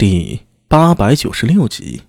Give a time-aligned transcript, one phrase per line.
[0.00, 2.04] 第八百九十六集，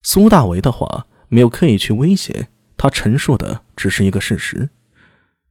[0.00, 4.70] 苏大为的话没有刻意去威胁他，陈述的只是一个事实。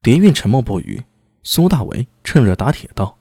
[0.02, 1.04] 蝶韵沉默不语，
[1.44, 3.20] 苏大为趁热打铁道：“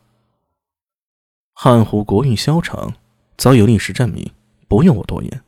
[1.53, 2.95] 汉湖国运消长，
[3.37, 4.33] 早有历史证明，
[4.67, 5.43] 不用我多言。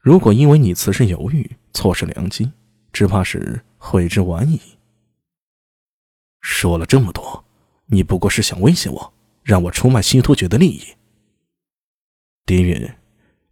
[0.00, 2.50] 如果因为你此时犹豫，错失良机，
[2.92, 4.60] 只怕是悔之晚矣。”
[6.42, 7.44] 说了这么多，
[7.86, 9.14] 你不过是想威胁我，
[9.44, 10.82] 让我出卖西突厥的利益。
[12.44, 12.92] 狄云，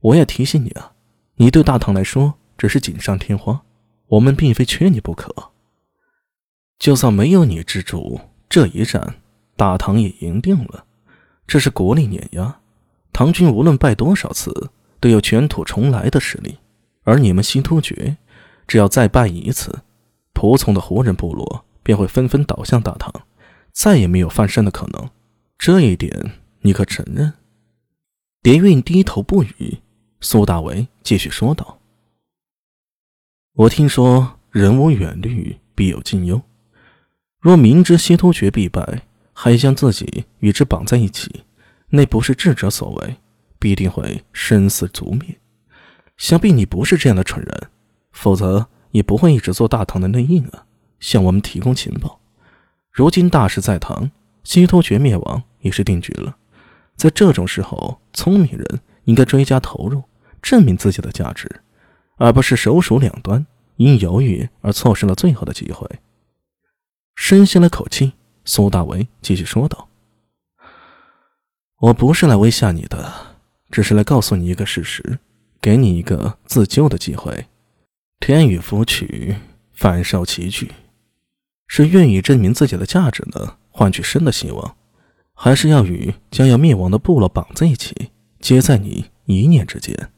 [0.01, 0.93] 我也提醒你啊，
[1.37, 3.63] 你对大唐来说只是锦上添花，
[4.09, 5.33] 我们并非缺你不可。
[6.79, 9.17] 就算没有你之主，这一战
[9.57, 10.85] 大唐也赢定了。
[11.47, 12.61] 这是国力碾压，
[13.13, 16.59] 唐军无论败多少次，都有卷土重来的实力。
[17.03, 18.17] 而你们西突厥，
[18.67, 19.81] 只要再败一次，
[20.35, 23.13] 仆从的胡人部落便会纷纷倒向大唐，
[23.73, 25.09] 再也没有翻身的可能。
[25.59, 27.33] 这一点你可承认？
[28.43, 29.77] 蝶韵低头不语，
[30.23, 31.79] 苏大为继续说道
[33.53, 36.41] ：“我听说人无远虑，必有近忧。
[37.39, 39.03] 若明知西突厥必败，
[39.35, 41.45] 还将自己与之绑在一起，
[41.91, 43.17] 那不是智者所为，
[43.59, 45.39] 必定会生死族灭。
[46.17, 47.69] 想必你不是这样的蠢人，
[48.13, 50.65] 否则也不会一直做大唐的内应啊，
[50.99, 52.19] 向我们提供情报。
[52.91, 54.11] 如今大势在唐，
[54.45, 56.39] 西突厥灭亡已是定局了。”
[57.01, 60.03] 在这种时候，聪明人应该追加投入，
[60.43, 61.63] 证明自己的价值，
[62.19, 65.89] 而不是手鼠两端，因犹豫而错失了最后的机会。
[67.15, 68.13] 深吸了口气，
[68.45, 69.89] 苏大为继续说道
[71.81, 73.11] ：“我不是来威吓你的，
[73.71, 75.21] 只是来告诉你一个事实，
[75.59, 77.47] 给你一个自救的机会。
[78.19, 79.37] 天与福取，
[79.73, 80.71] 反受其惧，
[81.67, 84.77] 是愿意证明自己的价值呢，换取生的希望。”
[85.43, 88.11] 还是要与将要灭亡的部落绑在一起，
[88.41, 90.13] 皆在你一念之间。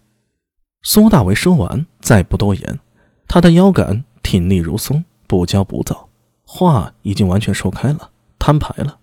[0.83, 2.81] 苏大为说完，再不多言。
[3.29, 6.09] 他的腰杆挺立如松，不骄不躁，
[6.45, 8.99] 话已经完全说开了，摊牌了。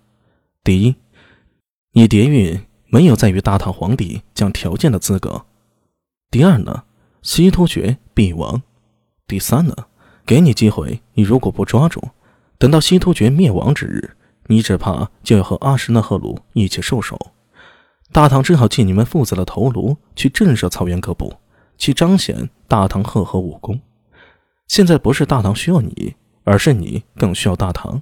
[0.61, 0.93] 第一，
[1.93, 5.45] 你蝶韵没有在与大唐皇帝讲条件的资格。
[6.29, 6.83] 第二呢，
[7.21, 8.61] 西突厥必亡。
[9.25, 9.73] 第三呢，
[10.25, 12.09] 给你机会，你如果不抓住，
[12.57, 14.17] 等到西突厥灭亡之日。
[14.51, 17.31] 你只怕就要和阿什纳赫鲁一起受首，
[18.11, 21.35] 大唐只好借你们父子的头颅去震慑草原各部，
[21.77, 23.79] 去彰显大唐赫赫武功。
[24.67, 28.01] 现在不是大唐需要你，而是你更需要大唐。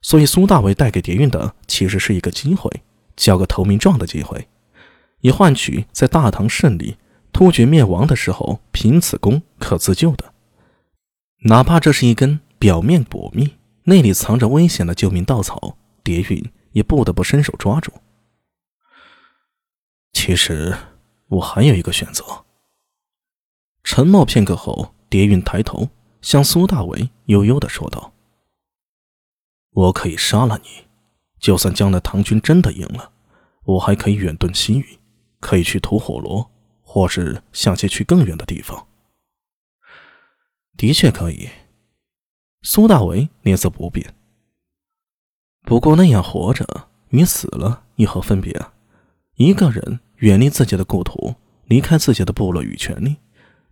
[0.00, 2.70] 所以苏大伟带给蝶韵的其实是一个机会，
[3.14, 4.48] 交个投名状的机会，
[5.20, 6.96] 以换取在大唐胜利、
[7.30, 10.32] 突厥灭亡的时候凭此功可自救的，
[11.44, 13.50] 哪怕这是一根表面薄命。
[13.88, 17.90] 那里藏着危险的救命稻草，蝶韵也不得不伸手抓住。
[20.12, 20.76] 其实
[21.28, 22.44] 我还有一个选择。
[23.82, 25.88] 沉默片刻后，蝶韵抬头
[26.20, 28.12] 向苏大为悠悠的说道
[29.72, 30.86] ：“我可以杀了你，
[31.40, 33.12] 就算将来唐军真的赢了，
[33.64, 34.98] 我还可以远遁西域，
[35.40, 36.50] 可以去吐火罗，
[36.82, 38.86] 或是向些去更远的地方。
[40.76, 41.48] 的确可以。”
[42.62, 44.14] 苏大为脸色不变。
[45.62, 46.66] 不过那样活着
[47.10, 48.72] 与死了有何分别啊？
[49.36, 51.34] 一个人远离自己的故土，
[51.66, 53.16] 离开自己的部落与权利，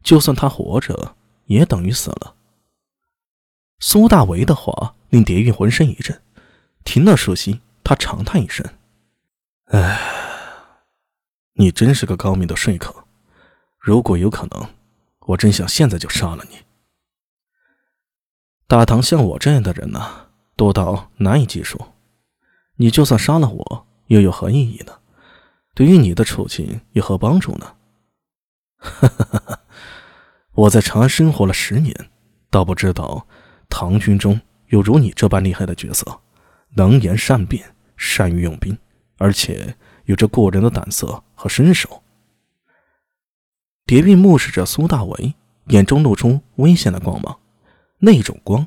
[0.03, 2.35] 就算他活着，也等于死了。
[3.81, 6.21] 苏大为的话令蝶韵浑身一震，
[6.85, 8.65] 停了数息，他长叹一声
[9.73, 9.99] ：“唉，
[11.55, 12.95] 你真是个高明的说客。
[13.79, 14.69] 如果有可能，
[15.21, 16.59] 我真想现在就杀了你。”
[18.69, 21.81] 大唐像我这样的人呢，多到难以计数。
[22.75, 24.93] 你就算杀了我，又有何意义呢？
[25.73, 27.75] 对于你的处境有何帮助呢？
[28.79, 29.61] 哈哈哈哈
[30.53, 31.95] 我在长安生活了十年，
[32.51, 33.29] 倒不知道
[33.69, 36.21] 唐军中有如你这般厉害的角色，
[36.75, 38.77] 能言善辩，善于用兵，
[39.17, 39.77] 而且
[40.07, 42.03] 有着过人的胆色和身手。
[43.85, 45.35] 蝶韵目视着苏大为，
[45.69, 47.39] 眼中露出危险的光芒。
[47.99, 48.67] 那种光，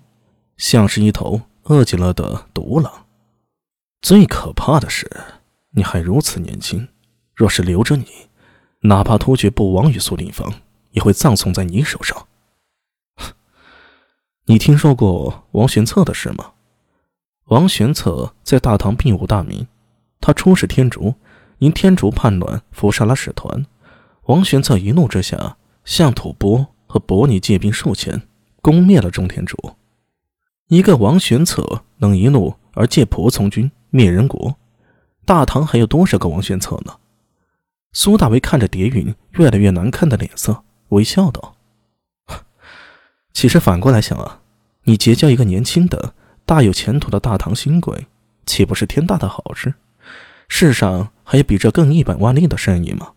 [0.57, 3.05] 像是一头饿极了的毒狼。
[4.01, 5.09] 最可怕的是，
[5.71, 6.87] 你还如此年轻。
[7.35, 8.05] 若是留着你，
[8.81, 10.53] 哪怕突厥不亡于苏定方，
[10.91, 12.27] 也会葬送在你手上。
[14.45, 16.53] 你听说过王玄策的事吗？
[17.45, 19.67] 王玄策在大唐并无大名，
[20.19, 21.15] 他出使天竺，
[21.59, 23.65] 因天竺叛乱伏杀了使团。
[24.23, 28.28] 王玄策一怒之下，向吐蕃和伯尼借兵数千。
[28.61, 29.75] 攻灭了中天竺，
[30.67, 34.57] 一个王玄策能一怒而借仆从军灭人国，
[35.25, 36.97] 大唐还有多少个王玄策呢？
[37.91, 41.55] 苏大为看着蝶云越来越难看的脸色，微笑道
[43.33, 44.41] ：“其实反过来想啊，
[44.83, 46.13] 你结交一个年轻的、
[46.45, 48.05] 大有前途的大唐新贵，
[48.45, 49.73] 岂不是天大的好事？
[50.47, 53.13] 世上还有比这更一本万利的生意吗？”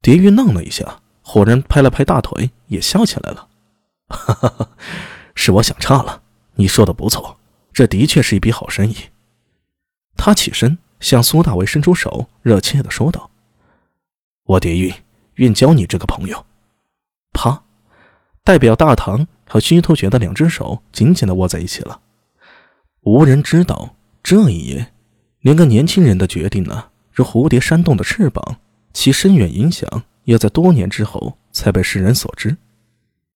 [0.00, 3.48] 蝶云愣了一下，忽然拍了拍大腿，也笑起来了
[4.10, 4.68] ：“哈哈哈，
[5.34, 6.22] 是我想差了。
[6.56, 7.38] 你说的不错，
[7.72, 8.96] 这的确是一笔好生意。”
[10.16, 10.76] 他起身。
[11.00, 13.30] 向苏大为伸出手，热切的说道
[14.44, 14.92] ：“我蝶玉
[15.36, 16.44] 愿交你这个朋友。”
[17.32, 17.62] 啪！
[18.44, 22.02] 代表大唐和虚突厥的两只手紧紧的握在一起了。
[23.00, 24.92] 无人知道，这一夜，
[25.40, 28.58] 连个年轻人的决定呢，如蝴蝶扇动的翅膀，
[28.92, 29.88] 其深远影响，
[30.24, 32.58] 要在多年之后才被世人所知。